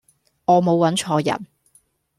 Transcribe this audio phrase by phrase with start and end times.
[0.45, 1.45] 我無搵錯人